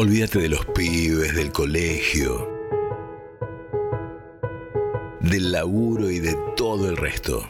[0.00, 2.48] Olvídate de los pibes, del colegio,
[5.18, 7.44] del laburo y de todo el resto.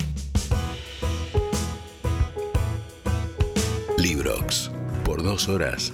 [3.98, 4.71] Librox.
[5.04, 5.92] Por dos horas,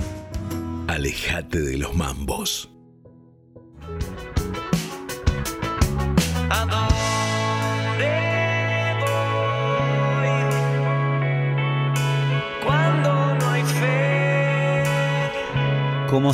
[0.87, 2.71] alejate de los mambos.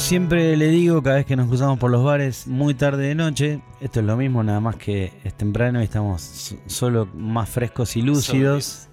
[0.01, 3.15] Como siempre le digo, cada vez que nos cruzamos por los bares, muy tarde de
[3.15, 7.51] noche, esto es lo mismo, nada más que es temprano y estamos so- solo más
[7.51, 8.89] frescos y lúcidos.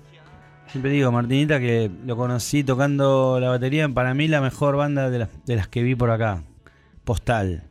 [0.68, 5.20] Siempre digo, Martinita, que lo conocí tocando la batería, para mí la mejor banda de
[5.20, 6.44] las, de las que vi por acá,
[7.06, 7.64] Postal.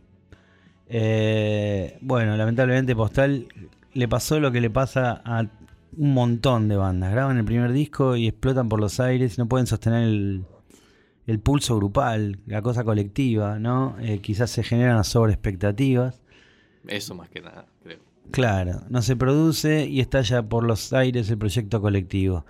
[0.88, 3.48] Eh, bueno, lamentablemente Postal
[3.92, 5.44] le pasó lo que le pasa a
[5.98, 7.12] un montón de bandas.
[7.12, 10.46] Graban el primer disco y explotan por los aires, no pueden sostener el,
[11.26, 13.96] el pulso grupal, la cosa colectiva, ¿no?
[14.00, 16.22] Eh, quizás se generan sobre expectativas.
[16.86, 17.98] Eso más que nada, creo.
[18.30, 22.44] Claro, no se produce y estalla por los aires el proyecto colectivo.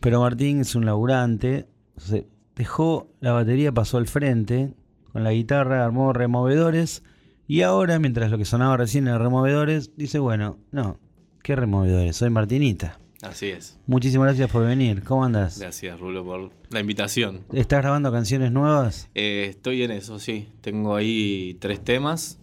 [0.00, 1.66] Pero Martín es un laburante,
[1.96, 4.74] se dejó la batería, pasó al frente,
[5.12, 7.02] con la guitarra armó removedores
[7.46, 10.98] y ahora, mientras lo que sonaba recién era removedores, dice, bueno, no,
[11.42, 12.16] ¿qué removedores?
[12.16, 12.98] Soy Martinita.
[13.24, 13.78] Así es.
[13.86, 15.58] Muchísimas gracias por venir, ¿cómo andas?
[15.58, 17.40] Gracias, Rulo, por la invitación.
[17.54, 19.08] ¿Estás grabando canciones nuevas?
[19.14, 20.48] Eh, estoy en eso, sí.
[20.60, 22.38] Tengo ahí tres temas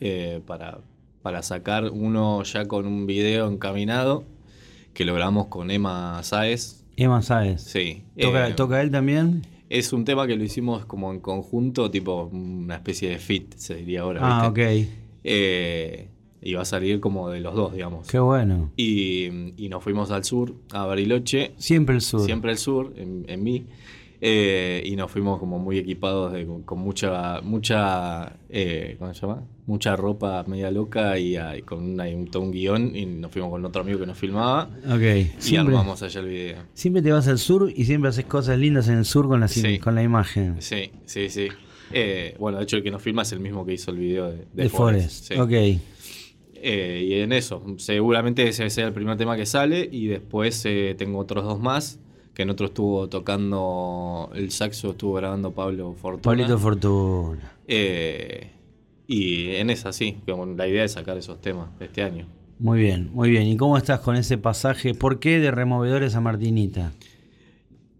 [0.00, 0.78] eh, para,
[1.20, 4.24] para sacar uno ya con un video encaminado
[4.94, 6.84] que lo grabamos con Emma Sáez.
[6.96, 7.60] Emma Sáez.
[7.62, 8.04] Sí.
[8.18, 9.46] ¿Toca, Eh, ¿Toca él también?
[9.68, 13.74] Es un tema que lo hicimos como en conjunto, tipo una especie de fit, se
[13.74, 14.20] diría ahora.
[14.22, 14.84] Ah, ¿viste?
[14.84, 14.88] ok.
[15.24, 16.08] Eh,
[16.44, 18.06] y va a salir como de los dos, digamos.
[18.06, 18.70] Qué bueno.
[18.76, 22.20] Y, y nos fuimos al sur, a Bariloche, Siempre el sur.
[22.24, 23.64] siempre al sur, en, en mí.
[24.26, 29.42] eh, y nos fuimos como muy equipados de, con mucha, mucha, eh, ¿cómo se llama?
[29.66, 32.94] Mucha ropa media loca y, ah, y con una- y un, todo un guion.
[32.96, 34.70] Y nos fuimos con otro amigo que nos filmaba.
[34.86, 35.00] Ok.
[35.02, 36.56] Y Siempre, armamos allá el video.
[36.74, 39.48] siempre te vas al sur y siempre haces cosas lindas en el sur con la,
[39.48, 39.78] Sí.
[39.78, 40.56] con la imagen.
[40.60, 41.48] Sí, sí, sí.
[41.92, 44.30] Eh, bueno, de hecho el que nos filma es el mismo que hizo el video
[44.30, 45.28] de, De Forest.
[45.32, 45.34] sí.
[45.38, 45.80] Ok.
[46.66, 50.94] Eh, y en eso, seguramente ese sea el primer tema que sale y después eh,
[50.96, 52.00] tengo otros dos más,
[52.32, 56.22] que en otro estuvo tocando el saxo, estuvo grabando Pablo Fortuna.
[56.22, 57.52] Pablito Fortuna.
[57.68, 58.50] Eh,
[59.06, 62.26] y en esa sí, como la idea es sacar esos temas este año.
[62.58, 63.46] Muy bien, muy bien.
[63.46, 64.94] ¿Y cómo estás con ese pasaje?
[64.94, 66.92] ¿Por qué de removedores a Martinita?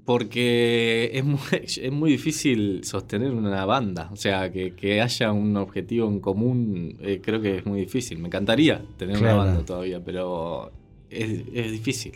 [0.04, 5.56] Porque es muy, es muy difícil sostener una banda, o sea, que, que haya un
[5.56, 8.19] objetivo en común, eh, creo que es muy difícil.
[8.19, 9.37] Me encantaría tener Claro.
[9.41, 10.70] una banda todavía, pero
[11.10, 12.12] es, es difícil.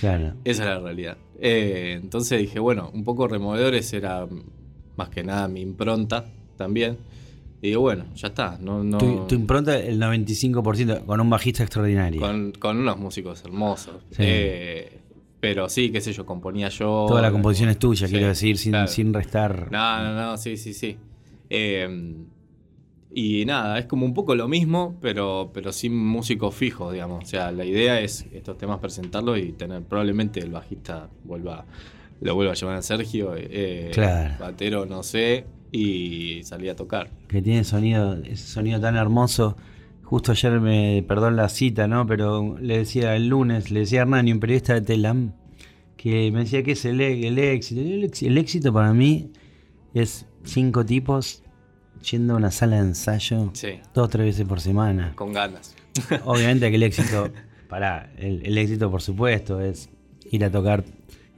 [0.00, 0.34] Claro.
[0.44, 1.16] Esa es la realidad.
[1.40, 4.26] Eh, entonces dije, bueno, un poco removedores era
[4.96, 6.26] más que nada mi impronta
[6.56, 6.96] también.
[7.60, 8.58] Y digo, bueno, ya está.
[8.60, 12.20] No, no, Tu, tu impronta el 95% con un bajista extraordinario.
[12.20, 13.96] con, con unos músicos hermosos.
[14.10, 14.16] Sí.
[14.24, 14.98] Eh,
[15.42, 17.06] pero sí, qué sé yo, componía yo.
[17.08, 18.86] Toda la composición es tuya, Sí, quiero decir, sin, claro.
[18.86, 19.72] sin restar.
[19.72, 20.96] No, no, no, sí, sí, sí.
[21.50, 22.14] Eh,
[23.14, 27.24] y nada, es como un poco lo mismo, pero, pero sin músicos fijos, digamos.
[27.24, 31.64] O sea, la idea es estos temas presentarlos y tener, probablemente el bajista vuelva,
[32.20, 34.34] lo vuelva a llamar a Sergio, eh, Claro.
[34.38, 37.10] batero, no sé, y salí a tocar.
[37.26, 39.56] que tiene sonido, ese sonido tan hermoso.
[40.12, 42.06] Justo ayer me, perdón la cita, ¿no?
[42.06, 45.32] Pero le decía el lunes, le decía a Hernani, un periodista de Telam,
[45.96, 47.80] que me decía que es el, e- el éxito.
[47.80, 48.30] El, éxito.
[48.30, 49.30] el éxito para mí
[49.94, 51.42] es cinco tipos
[52.10, 55.12] yendo a una sala de ensayo Sí, dos o tres veces por semana.
[55.14, 55.74] con ganas.
[56.26, 57.30] Obviamente que el éxito,
[57.68, 59.88] pará, el, el éxito por supuesto es
[60.30, 60.84] ir a tocar,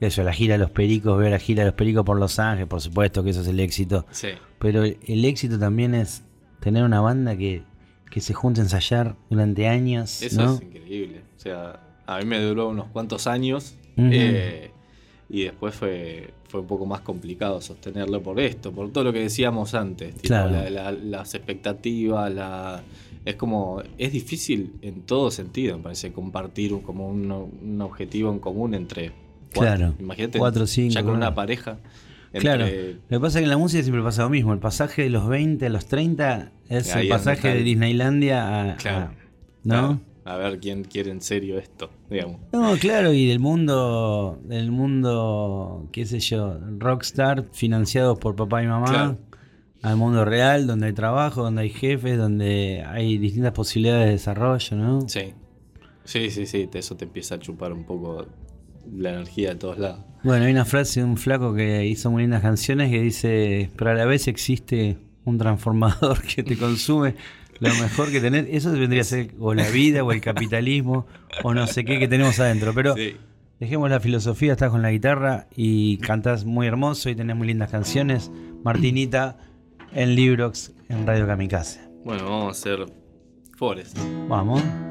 [0.01, 2.67] eso, la gira de los pericos, ver la gira de los pericos por Los Ángeles,
[2.67, 4.05] por supuesto que eso es el éxito.
[4.11, 6.23] Sí, Pero el éxito también es
[6.59, 7.63] tener una banda que,
[8.09, 10.55] que se junte a ensayar durante años, eso ¿no?
[10.55, 11.21] es increíble.
[11.37, 13.75] O sea, a mí me duró unos cuantos años.
[13.97, 14.09] Ujú.
[14.11, 14.71] eh,
[15.27, 19.19] y después fue, fue un poco más complicado sostenerlo por esto, por todo lo que
[19.21, 20.13] decíamos antes.
[20.13, 20.51] tipo, Claro.
[20.51, 22.83] la- la- las expectativas, la,
[23.25, 28.31] es como, es difícil en todo sentido, me parece, compartir un- como un, un objetivo
[28.31, 29.13] en común entre
[29.53, 29.77] cuatro.
[29.77, 29.93] Claro.
[29.99, 31.79] Imagínate, Cuatro, cinco, ya con una pareja.
[32.37, 32.65] Entre- Claro.
[33.09, 34.53] Lo que pasa es que en la música siempre pasa lo mismo.
[34.53, 38.75] El pasaje de los 20 a los 30 es Ahí el pasaje de Disneylandia a.
[38.77, 39.05] Claro.
[39.05, 39.13] a-
[39.63, 40.01] ¿No?
[40.27, 42.39] A ver quién quiere en serio esto, digamos.
[42.51, 48.67] No, claro, y del mundo, del mundo, qué sé yo, rockstar, financiados por papá y
[48.67, 49.17] mamá, Claro.
[49.83, 54.77] al mundo real, donde hay trabajo, donde hay jefes, donde hay distintas posibilidades de desarrollo,
[54.77, 55.07] ¿no?
[55.07, 55.33] Sí.
[56.05, 58.25] Sí, sí, sí, eso te empieza a chupar un poco
[58.93, 59.99] la energía de todos lados.
[60.23, 63.91] Bueno, hay una frase de un flaco que hizo muy lindas canciones que dice, pero
[63.91, 67.15] a la vez existe un transformador que te consume
[67.59, 68.47] lo mejor que tenés.
[68.49, 71.05] Eso vendría a ser o la vida o el capitalismo
[71.43, 72.73] o no sé qué que tenemos adentro.
[72.73, 73.15] Pero Sí.
[73.59, 77.69] dejemos la filosofía, estás con la guitarra y cantás muy hermoso y tenés muy lindas
[77.71, 78.31] canciones.
[78.63, 79.37] Martinita
[79.93, 81.81] en Librox en Radio Kamikaze.
[82.03, 82.85] Bueno, vamos a hacer
[83.57, 83.97] Forest.
[84.27, 84.84] Vamos.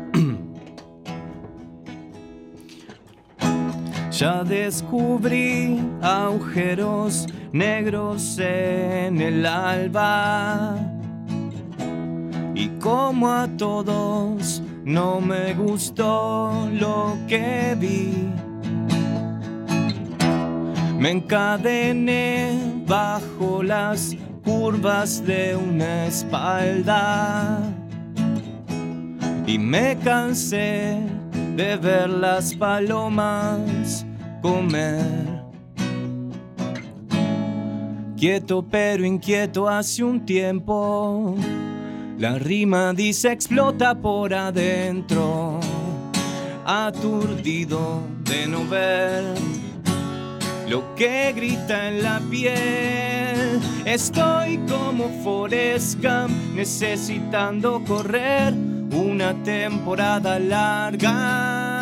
[4.16, 10.76] Ya descubrí agujeros negros en el alba.
[12.54, 18.28] Y como a todos no me gustó lo que vi.
[20.96, 24.14] Me encadené bajo las
[24.44, 27.58] curvas de una espalda.
[29.44, 31.02] Y me cansé
[31.56, 34.04] de ver las palomas
[34.42, 35.42] comer.
[38.16, 41.36] Quieto pero inquieto hace un tiempo.
[42.18, 45.60] La rima dice explota por adentro.
[46.64, 49.24] Aturdido de no ver
[50.68, 53.60] lo que grita en la piel.
[53.84, 61.74] Estoy como Forrest Gump necesitando correr una temporada larga.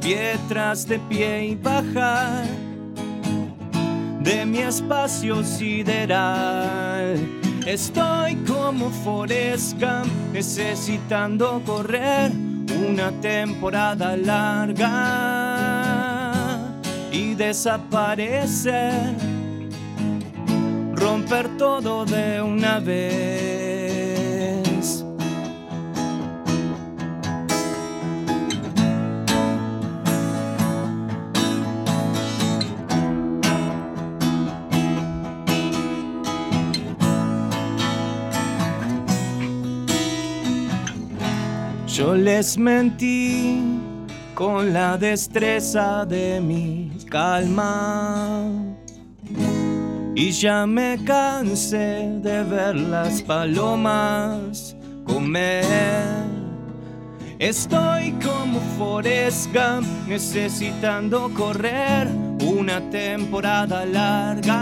[0.00, 2.46] Piedras de pie y bajar
[4.20, 7.18] de mi espacio sideral.
[7.66, 12.32] Estoy como Forrest Gump necesitando correr
[12.88, 14.84] una temporada larga
[17.10, 19.14] y desaparecer,
[20.94, 23.67] romper todo de una vez.
[41.98, 43.60] Yo les mentí
[44.32, 48.52] con la destreza de mi calma.
[50.14, 55.64] Y ya me cansé de ver las palomas comer.
[57.40, 62.06] Estoy como Forrest Gump necesitando correr
[62.44, 64.54] una temporada larga.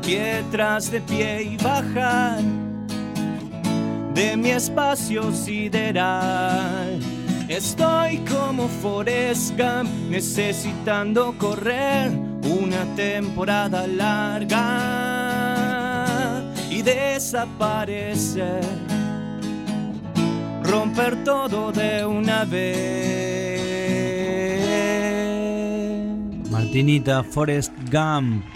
[0.00, 2.61] Piedras de pie y bajar
[4.14, 7.00] de mi espacio sideral.
[7.48, 14.58] Estoy como Forrest Gump necesitando correr una temporada larga
[16.70, 18.64] y desaparecer,
[20.62, 23.62] romper todo de una vez.
[26.50, 28.44] Martinita, Forrest Gump.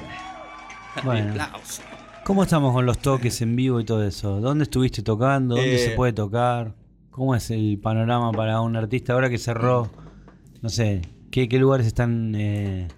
[1.04, 1.34] Bueno.
[2.26, 4.40] ¿Cómo estamos con los toques en vivo y todo eso?
[4.40, 5.54] ¿Dónde estuviste tocando?
[5.54, 6.74] ¿Dónde Eh, se puede tocar?
[7.10, 9.88] ¿Cómo es el panorama para un artista ahora que cerró?
[10.60, 12.88] No sé, ¿qué, qué lugares están eh,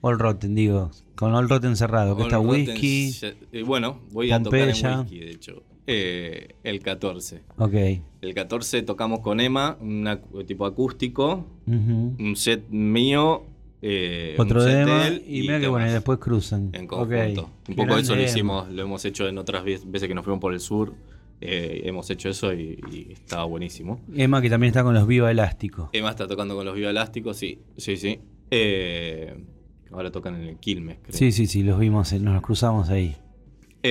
[0.00, 0.90] All Rotten, digo?
[1.14, 3.10] Con All Rotten cerrado, que está Rotten Whisky.
[3.10, 4.68] ya- eh, bueno, voy a tocar en
[5.00, 5.62] Whisky, de hecho.
[5.86, 7.42] Eh, el 14.
[7.58, 7.74] Ok.
[8.22, 10.08] El 14 tocamos con Emma, un
[10.46, 13.44] tipo acústico, un set mío,
[13.82, 16.70] eh, Otro Emma él y mira que bueno, y después cruzan.
[16.72, 17.50] en conjunto.
[17.68, 20.40] Un poco eso lo hicimos, lo hemos hecho en otras ve- veces que nos fuimos
[20.40, 20.94] por el sur.
[21.42, 24.00] eh, hemos hecho eso y, y estaba buenísimo.
[24.14, 25.88] Emma que también está con los Viva Elásticos.
[25.94, 28.20] Emma está tocando con los Viva Elásticos, sí, sí, sí.
[28.50, 29.34] Eh,
[29.90, 31.16] ahora tocan en el Quilmes, creo.
[31.16, 33.16] Sí, sí, sí, los vimos, eh, nos los cruzamos ahí.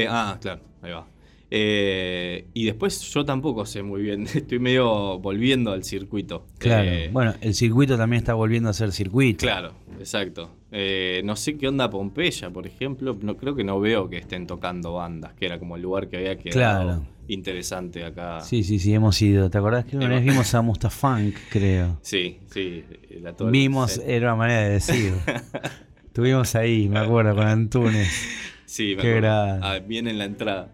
[0.07, 1.07] Ah, claro, ahí va.
[1.51, 6.45] Eh, y después yo tampoco sé muy bien, estoy medio volviendo al circuito.
[6.57, 6.89] Claro.
[6.89, 9.39] Eh, bueno, el circuito también está volviendo a ser circuito.
[9.45, 10.51] Claro, exacto.
[10.71, 13.17] Eh, no sé qué onda Pompeya, por ejemplo.
[13.21, 16.17] No creo que no veo que estén tocando bandas, que era como el lugar que
[16.17, 17.05] había quedado Claro.
[17.27, 18.41] interesante acá.
[18.41, 19.49] Sí, sí, sí, hemos ido.
[19.49, 21.97] ¿Te acordás que una vez vimos a Mustafunk, creo?
[22.03, 22.83] sí, sí,
[23.21, 25.13] la Vimos, era una manera de decir.
[26.05, 28.09] Estuvimos ahí, me acuerdo, con Antunes.
[28.65, 29.29] Sí, me acuerdo.
[29.63, 30.73] Ah, viene en la entrada.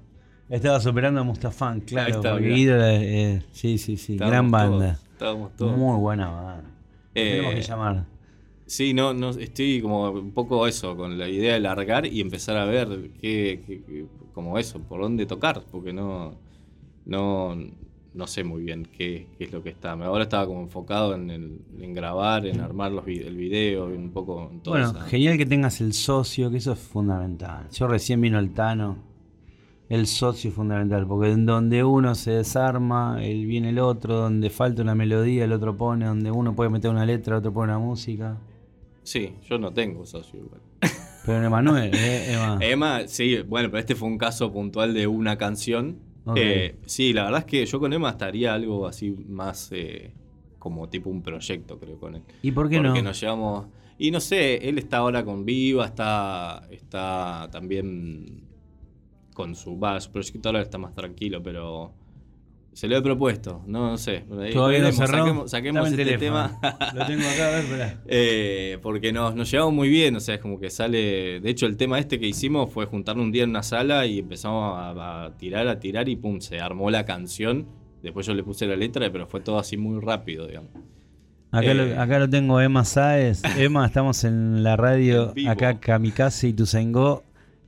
[0.49, 2.15] Estabas operando a Mustafán, claro.
[2.15, 4.99] está, porque eh, sí, sí, sí, Estábamos gran todos, banda.
[5.11, 5.77] Estábamos todos.
[5.77, 6.69] Muy buena banda.
[7.15, 8.05] Eh, Tenemos que llamar.
[8.67, 12.57] Sí, no, no, estoy como un poco eso, con la idea de largar y empezar
[12.57, 12.87] a ver
[13.21, 16.35] qué, qué- qué- como eso, por dónde tocar, porque no,
[17.05, 17.55] no,
[18.13, 19.91] no sé muy bien qué, qué es lo que está.
[19.93, 24.49] Ahora estaba como enfocado en, el- en grabar, en armar los, el video, un poco
[24.51, 27.67] en todo Bueno, genial que tengas el socio, que eso es fundamental.
[27.71, 29.14] Yo recién vino el Tano.
[29.87, 34.49] El socio es fundamental, porque en donde uno se desarma, el viene el otro, donde
[34.49, 37.71] falta una melodía, el otro pone, donde uno puede meter una letra, el otro pone
[37.73, 38.37] una música.
[39.03, 40.61] Sí, yo no tengo socio igual.
[41.25, 42.33] Pero en Emanuel, ¿eh?
[42.33, 42.57] Emma.
[42.61, 45.97] Emma, sí, bueno, pero este fue un caso puntual de una canción.
[46.35, 50.11] Eh, sí, la verdad es que yo con Emma estaría algo así más eh,
[50.57, 52.23] como tipo un proyecto, creo, con él.
[52.41, 53.09] ¿Y por qué Porque no?
[53.09, 53.67] nos llevamos.
[53.99, 58.44] Y no sé, él está ahora con Viva, está, está también
[59.35, 59.77] con su.
[59.79, 61.93] Va, su proyecto ahora está más tranquilo, pero.
[62.73, 64.25] Se lo he propuesto, no, no sé.
[64.37, 64.91] Ahí Todavía no.
[64.91, 66.19] Saquemos, saquemos este teléfono.
[66.59, 66.91] tema.
[66.93, 68.01] Lo tengo acá, a ver, esperá.
[68.07, 71.39] Eh, porque nos, nos llevamos muy bien, o sea, es como que sale.
[71.39, 74.19] De hecho, el tema este que hicimos fue juntarnos un día en una sala y
[74.19, 77.65] empezamos a, a tirar, a tirar y pum, se armó la canción.
[78.03, 80.71] Después yo le puse la letra, pero fue todo así muy rápido, digamos.
[81.51, 81.75] Acá, Eh.
[81.75, 83.41] lo, acá lo tengo Emma Sáez.
[83.57, 87.23] Emma, estamos en la radio, En acá Kamikaze y Tuzengó,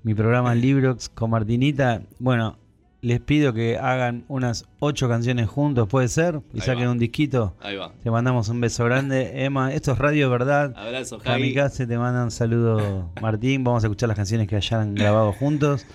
[0.07, 2.01] mi programa Librox con Martinita.
[2.17, 2.55] Bueno,
[3.01, 6.39] les pido que hagan unas ocho canciones juntos, ¿puede ser?
[6.53, 6.91] Y Ahí saquen va.
[6.91, 7.55] un disquito.
[7.59, 7.91] Ahí va.
[8.01, 9.43] Te mandamos un beso grande.
[9.43, 10.73] Emma, esto es Radio Verdad.
[10.77, 11.41] Abrazo, Javi.
[11.41, 13.65] Kamikaze, te mandan un saludo Martín.
[13.65, 15.85] Vamos a escuchar las canciones que hayan grabado juntos.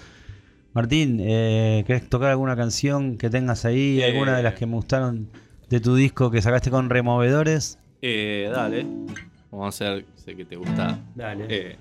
[0.75, 3.99] Martín, eh, ¿querés tocar alguna canción que tengas ahí?
[4.03, 4.11] Eh.
[4.13, 5.31] ¿Alguna de las que me gustaron
[5.71, 7.79] de tu disco que sacaste con Removedores?
[8.03, 8.87] Eh, dale.
[9.51, 11.79] Vamos a hacer, sé que te gusta Dale.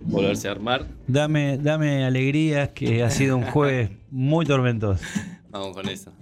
[0.00, 0.86] Volverse a armar.
[1.06, 5.02] Dame, dame alegrías que ha sido un jueves muy tormentoso.
[5.50, 6.12] Vamos con eso.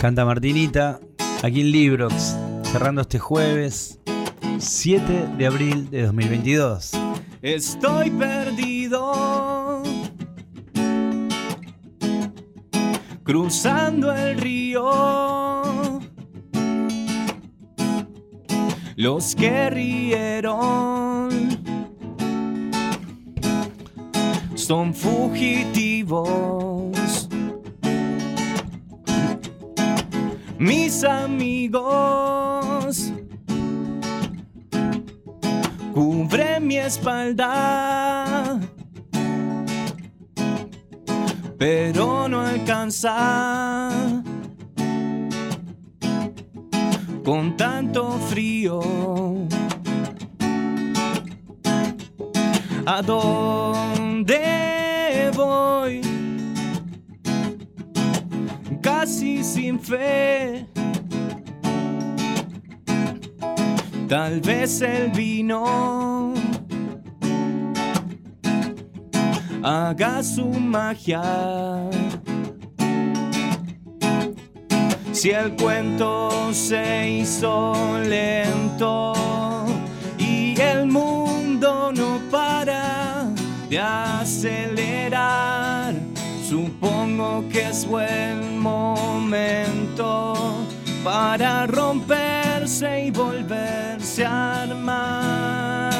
[0.00, 0.98] Canta Martinita,
[1.42, 4.00] aquí en Librox, cerrando este jueves
[4.58, 6.92] 7 de abril de 2022.
[7.42, 9.82] Estoy perdido.
[13.22, 15.49] Cruzando el río.
[19.00, 21.30] Los que rieron
[24.54, 26.26] son fugitivos.
[30.58, 31.80] Mis amigos
[35.94, 38.60] cubre mi espalda,
[41.56, 43.79] pero no alcanza
[47.30, 48.80] con tanto frío.
[52.84, 54.40] ¿A dónde
[55.36, 56.00] voy?
[58.82, 60.66] Casi sin fe.
[64.08, 66.34] Tal vez el vino
[69.62, 71.22] haga su magia.
[75.20, 79.12] Si el cuento se hizo lento
[80.16, 83.28] y el mundo no para
[83.68, 85.12] de acelerar,
[86.48, 90.34] supongo que es buen momento
[91.04, 95.99] para romperse y volverse a armar.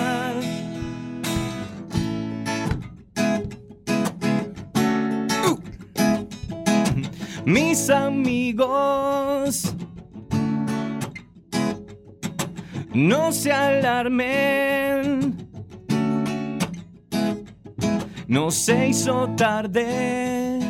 [7.51, 9.75] Mis amigos.
[12.93, 15.37] No se alarmen,
[18.27, 20.61] no se hizo tarde.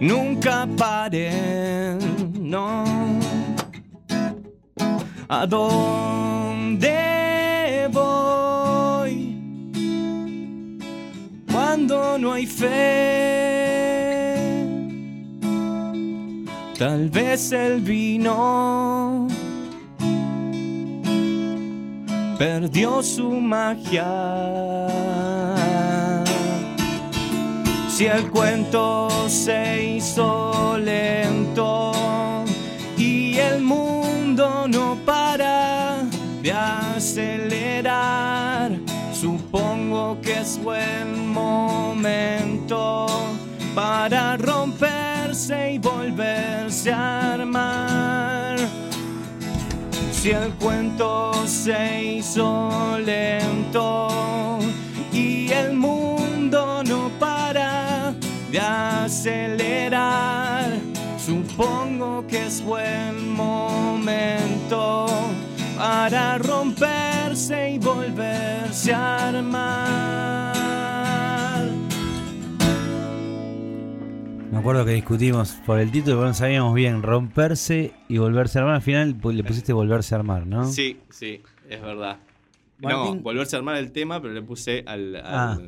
[0.00, 1.98] Nunca paren,
[2.40, 2.84] no.
[5.28, 7.19] ¿A dónde
[11.50, 13.50] cuando no hay fe.
[16.78, 19.28] Tal vez el vino
[22.38, 24.06] perdió su magia.
[27.88, 31.92] Si el cuento se hizo lento
[32.96, 36.04] y el mundo no para
[36.42, 38.39] de acelerar,
[40.18, 43.06] que es buen momento
[43.74, 48.58] para romperse y volverse a armar.
[50.10, 54.58] Si el cuento se hizo lento
[55.12, 58.12] y el mundo no para
[58.50, 60.64] de acelerar,
[61.24, 65.06] supongo que es buen momento
[65.76, 66.36] para
[67.50, 70.54] y volverse a armar.
[74.52, 78.62] Me acuerdo que discutimos por el título, pero no sabíamos bien romperse y volverse a
[78.62, 78.76] armar.
[78.76, 80.70] Al final le pusiste volverse a armar, ¿no?
[80.70, 82.18] Sí, sí, es verdad.
[82.78, 85.58] No, Martín- volverse a armar el tema, pero le puse al, al- Ah.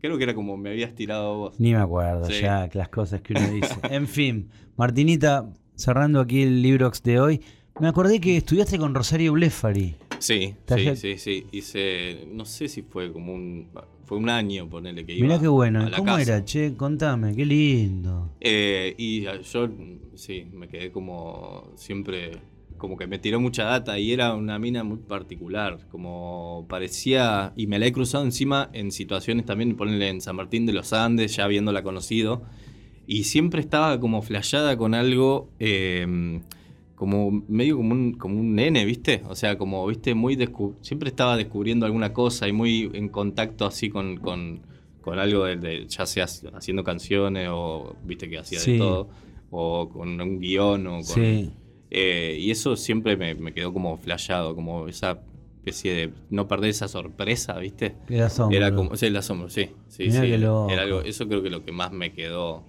[0.00, 1.58] Creo que era como me habías tirado vos.
[1.60, 2.40] Ni me acuerdo Sí.
[2.42, 3.74] ya las cosas que uno dice.
[3.90, 7.40] en fin, Martinita, cerrando aquí el Librox de hoy,
[7.78, 9.96] Me acordé que estudiaste con Rosario Blefari.
[10.18, 11.46] Sí, ¿Te sí, sí, sí.
[11.52, 13.68] Hice, no sé si fue como un,
[14.04, 15.80] fue un año, ponerle que iba Mirá qué bueno.
[15.80, 16.36] a la ¿Cómo casa.
[16.36, 16.74] era, che?
[16.74, 18.30] Contame, qué lindo.
[18.40, 19.68] Eh, y ah, yo,
[20.14, 22.32] sí, me quedé como siempre,
[22.78, 27.66] como que me tiró mucha data y era una mina muy particular, como parecía, y
[27.66, 31.36] me la he cruzado encima en situaciones también, ponerle en San Martín de los Andes,
[31.36, 32.42] ya habiéndola conocido,
[33.06, 36.40] y siempre estaba como flasheada con algo, eh,
[36.96, 39.22] como medio como un, como un nene, ¿viste?
[39.28, 40.14] O sea, como, ¿viste?
[40.14, 40.34] Muy
[40.80, 44.62] siempre estaba descubriendo alguna cosa y muy en contacto así con, con,
[45.02, 46.24] con algo de, de- ya sea
[46.54, 48.28] haciendo canciones o, ¿viste?
[48.28, 48.72] Que hacía Sí.
[48.72, 49.08] de todo,
[49.50, 51.02] o con un guion o con...
[51.04, 51.52] Sí.
[51.90, 55.20] Eh, y eso siempre me, me quedó como flasheado, como esa
[55.58, 57.94] especie de no perder esa sorpresa, ¿viste?
[58.08, 58.56] El asombro.
[58.56, 59.68] Era como, sí, el asombro, sí.
[59.88, 60.16] sí, sí.
[60.32, 62.64] Era algo, eso creo que lo que más me quedó.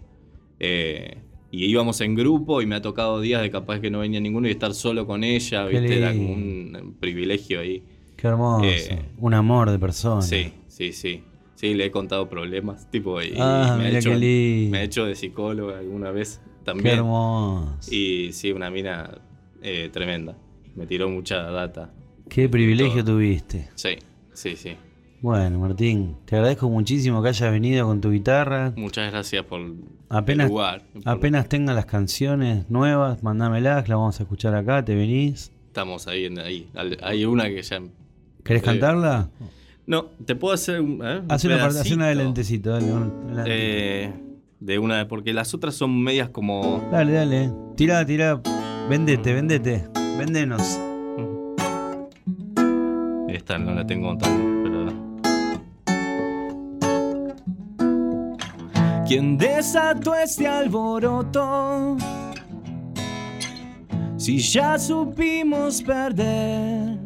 [0.59, 1.17] Eh,
[1.51, 4.47] y íbamos en grupo y me ha tocado días de capaz que no venía ninguno
[4.47, 5.97] y estar solo con ella, Qué ¿viste?
[5.97, 7.83] Era como un privilegio ahí.
[8.15, 8.65] Qué hermoso.
[8.65, 10.21] Eh, un amor de persona.
[10.21, 11.23] Sí, sí, sí.
[11.55, 15.05] Sí, le he contado problemas, tipo, y Ah, me, ha hecho, qué me ha hecho
[15.05, 16.97] de psicóloga alguna vez Qué también.
[16.97, 17.91] hermoso.
[17.91, 19.19] Y sí, una mina
[19.63, 20.37] eh, tremenda.
[20.75, 21.91] Me tiró mucha data.
[22.29, 23.15] Qué privilegio todo.
[23.15, 23.69] tuviste.
[23.73, 23.95] Sí,
[24.33, 24.75] sí, sí.
[25.21, 28.71] Bueno, Martín, te agradezco muchísimo que hayas venido con tu guitarra.
[28.75, 29.61] Muchas gracias por
[30.09, 30.83] Apenas, el lugar.
[30.93, 35.51] por- apenas tengas las canciones nuevas, mandámelas, las vamos a escuchar acá, te venís.
[35.67, 36.69] Estamos ahí, en, ahí.
[37.01, 37.81] Hay una que ya...
[38.43, 39.29] ¿Querés Eh, cantarla?
[39.87, 42.93] No, te puedo hacer un, eh, un Haz una, adelantecito, dale.
[42.93, 44.13] un- eh,
[44.59, 46.87] de una, porque las otras son medias como...
[46.91, 47.51] Dale, dale.
[47.75, 48.39] Tirá, tirá.
[48.89, 49.87] Vendete, vendete.
[50.17, 50.79] Vendenos.
[53.29, 54.56] Esta no la tengo tan...
[59.07, 61.95] ¿Quién desató este alboroto?
[64.17, 66.99] Si ya supimos perder,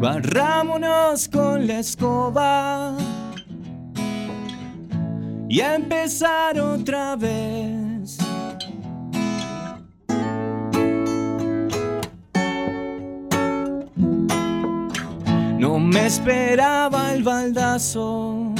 [0.00, 2.96] barrámonos con la escoba
[5.48, 8.18] y empezar otra vez.
[15.60, 18.52] No me esperaba el baldazo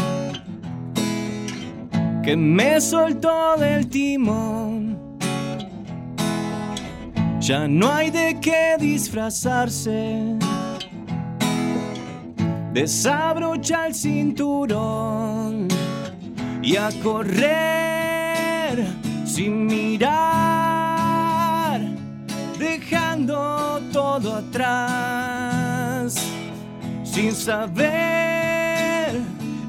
[2.23, 4.99] que me soltó del timón.
[7.41, 10.37] Ya no hay de qué disfrazarse.
[12.73, 15.67] Desabrocha el cinturón
[16.63, 18.87] y a correr
[19.25, 20.21] sin mirar,
[22.59, 26.15] dejando todo atrás,
[27.03, 29.21] sin saber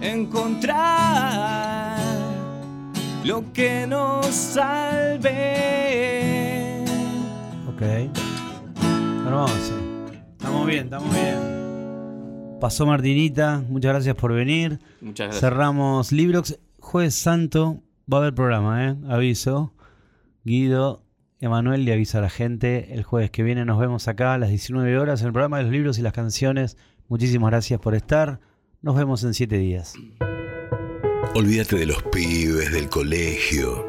[0.02, 1.91] encontrar
[3.24, 5.64] lo que nos salve.
[7.68, 7.82] Ok.
[9.26, 9.80] Hermoso.
[10.32, 11.62] Estamos bien, estamos bien.
[12.60, 14.80] Pasó Martinita, muchas gracias por venir.
[15.02, 15.42] Muchas gracias.
[15.42, 16.60] Cerramos Librox.
[16.80, 17.82] Jueves Santo
[18.12, 18.96] va a haber programa, ¿eh?
[19.08, 19.74] Aviso.
[20.44, 21.04] Guido,
[21.40, 22.94] Emanuel le avisa a la gente.
[22.94, 25.64] El jueves que viene nos vemos acá a las 19 horas en el programa de
[25.64, 26.78] los libros y las canciones.
[27.08, 28.40] Muchísimas gracias por estar.
[28.82, 29.94] Nos vemos en 7 días.
[31.34, 33.88] Olvídate de los pibes, del colegio,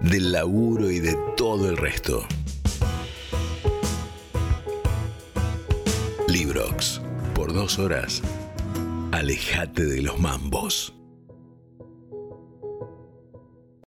[0.00, 2.26] del laburo y de todo el resto.
[6.26, 7.00] Librox,
[7.36, 8.20] por dos horas,
[9.12, 10.92] alejate de los mambos.